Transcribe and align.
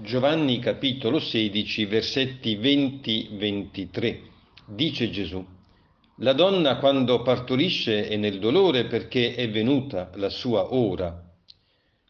Giovanni 0.00 0.60
capitolo 0.60 1.18
16 1.18 1.86
versetti 1.86 2.56
20-23. 2.56 4.18
Dice 4.64 5.10
Gesù, 5.10 5.44
la 6.18 6.32
donna 6.34 6.76
quando 6.76 7.20
partorisce 7.22 8.06
è 8.06 8.14
nel 8.14 8.38
dolore 8.38 8.84
perché 8.84 9.34
è 9.34 9.50
venuta 9.50 10.12
la 10.14 10.28
sua 10.28 10.72
ora. 10.72 11.20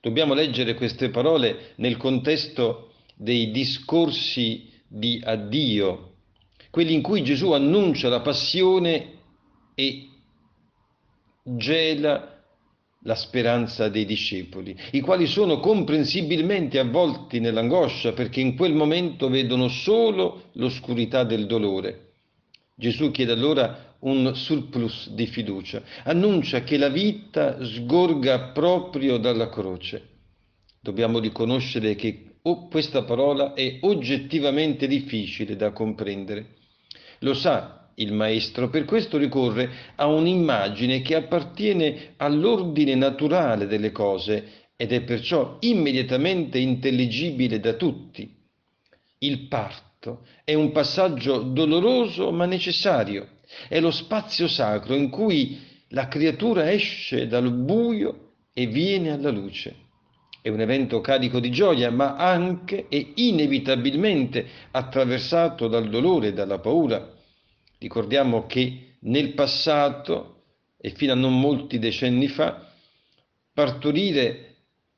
Dobbiamo 0.03 0.35
leggere 0.35 0.75
queste 0.75 1.09
parole 1.09 1.73
nel 1.77 1.97
contesto 1.97 2.93
dei 3.15 3.51
discorsi 3.51 4.71
di 4.87 5.23
addio, 5.25 6.17
quelli 6.69 6.93
in 6.93 7.01
cui 7.01 7.25
Gesù 7.25 7.53
annuncia 7.53 8.11
la 8.11 8.21
passione 8.21 9.21
e 9.75 10.09
gela 11.43 12.38
la 13.03 13.15
speranza 13.15 13.89
dei 13.89 14.05
discepoli, 14.05 14.77
i 14.93 15.01
quali 15.01 15.27
sono 15.27 15.61
comprensibilmente 15.61 16.79
avvolti 16.79 17.39
nell'angoscia 17.39 18.13
perché 18.13 18.41
in 18.41 18.57
quel 18.57 18.75
momento 18.75 19.29
vedono 19.29 19.69
solo 19.69 20.51
l'oscurità 20.55 21.25
del 21.25 21.47
dolore. 21.47 22.13
Gesù 22.75 23.11
chiede 23.11 23.33
allora 23.33 23.97
un 24.01 24.35
surplus 24.35 25.11
di 25.11 25.27
fiducia, 25.27 25.83
annuncia 26.05 26.63
che 26.63 26.77
la 26.77 26.89
vita 26.89 27.65
sgorga 27.65 28.51
proprio 28.51 29.19
dalla 29.19 29.49
croce. 29.49 30.17
Dobbiamo 30.81 31.19
riconoscere 31.19 31.95
che 31.97 32.37
questa 32.71 33.03
parola 33.03 33.53
è 33.55 33.79
oggettivamente 33.81 34.87
difficile 34.87 35.57
da 35.57 35.73
comprendere. 35.73 36.57
Lo 37.21 37.35
sa 37.35 37.78
il 37.99 38.13
maestro, 38.13 38.69
per 38.69 38.85
questo 38.85 39.17
ricorre 39.17 39.71
a 39.97 40.07
un'immagine 40.07 41.01
che 41.01 41.15
appartiene 41.15 42.15
all'ordine 42.17 42.95
naturale 42.95 43.67
delle 43.67 43.93
cose 43.93 44.67
ed 44.77 44.93
è 44.93 45.03
perciò 45.03 45.57
immediatamente 45.61 46.59
intelligibile 46.59 47.61
da 47.61 47.75
tutti. 47.75 48.37
Il 49.19 49.49
parto 49.49 50.25
è 50.45 50.55
un 50.55 50.71
passaggio 50.71 51.39
doloroso 51.39 52.31
ma 52.31 52.47
necessario, 52.47 53.29
è 53.69 53.81
lo 53.81 53.91
spazio 53.91 54.47
sacro 54.47 54.95
in 54.95 55.11
cui 55.11 55.59
la 55.89 56.07
creatura 56.07 56.71
esce 56.71 57.27
dal 57.27 57.51
buio 57.53 58.35
e 58.53 58.67
viene 58.67 59.11
alla 59.11 59.31
luce. 59.31 59.87
È 60.41 60.49
un 60.51 60.61
evento 60.61 61.01
carico 61.01 61.41
di 61.41 61.51
gioia, 61.51 61.91
ma 61.91 62.15
anche 62.15 62.87
e 62.89 63.13
inevitabilmente 63.17 64.47
attraversato 64.71 65.67
dal 65.67 65.89
dolore 65.89 66.29
e 66.29 66.33
dalla 66.33 66.61
paura 66.61 67.17
Ricordiamo 67.79 68.47
che 68.47 68.97
nel 69.01 69.35
passato 69.35 70.43
e 70.81 70.91
fino 70.91 71.13
a 71.13 71.17
non 71.17 71.39
molti 71.39 71.79
decenni 71.79 72.29
fa 72.29 72.67
partorire 73.53 74.45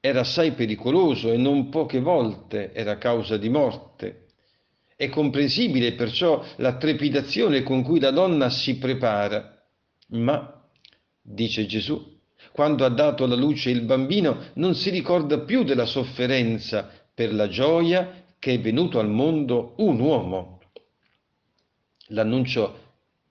era 0.01 0.21
assai 0.21 0.53
pericoloso 0.53 1.31
e 1.31 1.37
non 1.37 1.69
poche 1.69 2.01
volte 2.01 2.73
era 2.73 2.97
causa 2.97 3.37
di 3.37 3.51
morte. 3.51 4.27
È 4.97 5.09
comprensibile 5.09 5.93
perciò 5.93 6.43
la 6.57 6.77
trepidazione 6.77 7.63
con 7.63 7.83
cui 7.83 8.01
la 8.01 8.11
donna 8.11 8.51
si 8.51 8.77
prepara, 8.77 9.63
ma, 10.09 10.63
dice 11.21 11.67
Gesù, 11.67 12.19
quando 12.53 12.85
ha 12.85 12.91
dato 12.91 13.25
alla 13.25 13.35
luce 13.35 13.71
il 13.71 13.83
bambino 13.83 14.51
non 14.55 14.75
si 14.75 14.91
ricorda 14.91 15.41
più 15.41 15.65
della 15.65 15.87
sofferenza 15.87 16.91
per 17.13 17.33
la 17.35 17.49
gioia 17.49 18.25
che 18.39 18.55
è 18.55 18.61
venuto 18.61 18.99
al 18.99 19.09
mondo 19.09 19.75
un 19.79 20.01
uomo 20.01 20.60
l'annuncio 22.11 22.89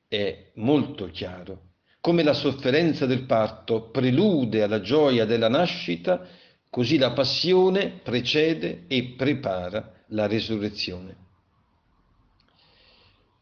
è 0.07 0.51
molto 0.55 1.05
chiaro. 1.11 1.67
Come 2.01 2.23
la 2.23 2.33
sofferenza 2.33 3.05
del 3.05 3.23
parto 3.23 3.89
prelude 3.89 4.63
alla 4.63 4.81
gioia 4.81 5.25
della 5.25 5.49
nascita, 5.49 6.25
così 6.69 6.97
la 6.97 7.11
passione 7.11 7.99
precede 8.03 8.83
e 8.87 9.15
prepara 9.17 9.93
la 10.07 10.27
resurrezione. 10.27 11.27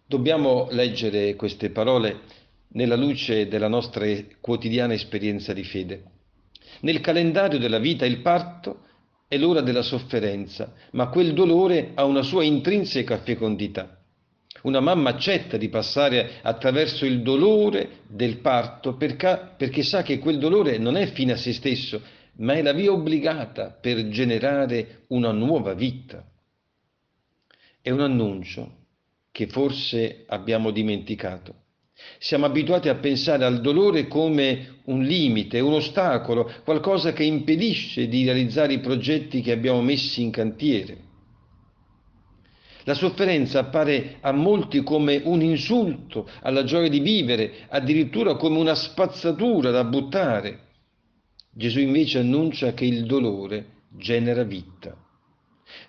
Dobbiamo 0.06 0.68
leggere 0.72 1.36
queste 1.36 1.70
parole 1.70 2.22
nella 2.70 2.96
luce 2.96 3.48
della 3.48 3.68
nostra 3.68 4.06
quotidiana 4.40 4.94
esperienza 4.94 5.54
di 5.54 5.64
fede. 5.64 6.04
Nel 6.82 7.02
calendario 7.02 7.60
della 7.60 7.80
vita 7.80 8.06
il 8.06 8.22
parto 8.22 8.86
è 9.28 9.38
l'ora 9.38 9.62
della 9.62 9.82
sofferenza, 9.82 10.74
ma 10.92 11.10
quel 11.10 11.34
dolore 11.34 11.92
ha 11.96 12.06
una 12.06 12.22
sua 12.22 12.44
intrinseca 12.44 13.18
fecondità. 13.18 13.97
Una 14.68 14.82
mamma 14.82 15.12
accetta 15.12 15.56
di 15.56 15.70
passare 15.70 16.40
attraverso 16.42 17.06
il 17.06 17.22
dolore 17.22 18.00
del 18.06 18.40
parto 18.40 18.98
perché, 18.98 19.54
perché 19.56 19.82
sa 19.82 20.04
che 20.04 20.20
quel 20.20 20.40
dolore 20.40 20.78
non 20.78 20.98
è 20.98 21.10
fine 21.14 21.32
a 21.32 21.38
se 21.38 21.54
stesso, 21.54 22.02
ma 22.40 22.52
è 22.52 22.62
la 22.62 22.74
via 22.74 22.92
obbligata 22.92 23.70
per 23.70 24.10
generare 24.10 25.06
una 25.08 25.32
nuova 25.32 25.74
vita. 25.74 26.22
È 27.82 27.90
un 27.92 28.02
annuncio 28.02 28.76
che 29.32 29.48
forse 29.48 30.26
abbiamo 30.28 30.72
dimenticato. 30.72 31.64
Siamo 32.20 32.46
abituati 32.46 32.90
a 32.90 32.96
pensare 32.96 33.46
al 33.46 33.62
dolore 33.62 34.10
come 34.10 34.80
un 34.88 35.02
limite, 35.02 35.62
un 35.62 35.76
ostacolo, 35.76 36.52
qualcosa 36.66 37.14
che 37.14 37.24
impedisce 37.24 38.10
di 38.10 38.26
realizzare 38.26 38.74
i 38.74 38.82
progetti 38.82 39.40
che 39.40 39.54
abbiamo 39.54 39.82
messi 39.82 40.22
in 40.22 40.32
cantiere. 40.32 41.06
La 42.88 42.94
sofferenza 42.94 43.60
appare 43.60 44.16
a 44.22 44.32
molti 44.32 44.82
come 44.82 45.22
un 45.26 45.42
insulto 45.42 46.26
alla 46.42 46.64
gioia 46.64 46.88
di 46.88 47.02
vivere, 47.02 47.66
addirittura 47.68 48.38
come 48.38 48.58
una 48.58 48.76
spazzatura 48.76 49.72
da 49.72 49.84
buttare. 49.84 50.60
Gesù 51.52 51.82
invece 51.82 52.20
annuncia 52.20 52.74
che 52.74 52.86
il 52.86 53.06
dolore 53.06 53.84
genera 53.90 54.44
vita. 54.44 54.96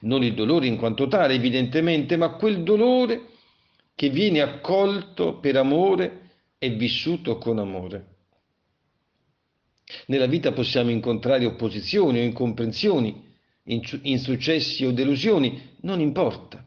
Non 0.01 0.25
il 0.25 0.35
dolore 0.35 0.67
in 0.67 0.77
quanto 0.77 1.07
tale, 1.07 1.35
evidentemente, 1.35 2.17
ma 2.17 2.31
quel 2.31 2.65
dolore 2.65 3.27
che 3.95 4.11
viene 4.11 4.41
accolto 4.41 5.39
per 5.39 5.55
amore 5.55 6.31
e 6.59 6.71
vissuto 6.71 7.39
con 7.39 7.61
amore. 7.61 8.07
Nella 10.07 10.27
vita 10.27 10.51
possiamo 10.51 10.91
incontrare 10.91 11.45
opposizioni 11.47 12.19
o 12.19 12.23
incomprensioni, 12.25 13.25
insuccessi 13.63 14.85
o 14.85 14.91
delusioni, 14.91 15.77
non 15.83 16.01
importa. 16.01 16.67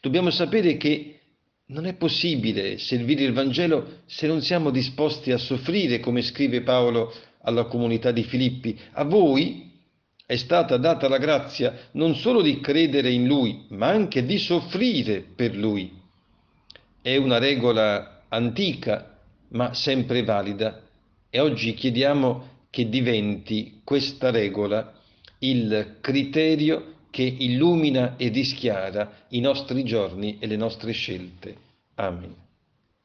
Dobbiamo 0.00 0.30
sapere 0.30 0.78
che 0.78 1.20
non 1.66 1.84
è 1.86 1.94
possibile 1.94 2.78
servire 2.78 3.22
il 3.22 3.34
Vangelo 3.34 4.00
se 4.06 4.26
non 4.26 4.40
siamo 4.40 4.70
disposti 4.70 5.30
a 5.30 5.36
soffrire, 5.36 6.00
come 6.00 6.22
scrive 6.22 6.62
Paolo 6.62 7.12
alla 7.42 7.64
comunità 7.64 8.10
di 8.10 8.24
Filippi. 8.24 8.78
A 8.92 9.04
voi 9.04 9.70
è 10.24 10.36
stata 10.36 10.78
data 10.78 11.06
la 11.06 11.18
grazia 11.18 11.88
non 11.92 12.14
solo 12.14 12.40
di 12.40 12.60
credere 12.60 13.10
in 13.10 13.26
Lui, 13.26 13.66
ma 13.68 13.88
anche 13.88 14.24
di 14.24 14.38
soffrire 14.38 15.20
per 15.20 15.54
Lui. 15.54 15.92
È 17.02 17.16
una 17.16 17.38
regola 17.38 18.24
antica, 18.28 19.18
ma 19.48 19.74
sempre 19.74 20.22
valida, 20.22 20.82
e 21.28 21.40
oggi 21.40 21.74
chiediamo 21.74 22.48
che 22.70 22.88
diventi 22.88 23.80
questa 23.84 24.30
regola 24.30 24.94
il 25.40 25.98
criterio 26.00 26.94
che 27.10 27.22
illumina 27.22 28.16
e 28.16 28.28
rischiara 28.28 29.26
i 29.28 29.40
nostri 29.40 29.84
giorni 29.84 30.38
e 30.38 30.46
le 30.46 30.56
nostre 30.56 30.92
scelte. 30.92 31.56
Amen. 31.94 32.34